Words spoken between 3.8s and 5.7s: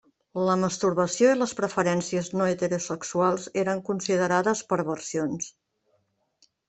considerades perversions.